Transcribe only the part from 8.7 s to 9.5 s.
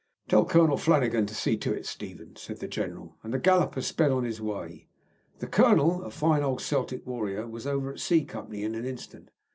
an instant.